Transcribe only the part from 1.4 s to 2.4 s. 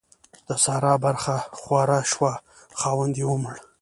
خواره شوه؛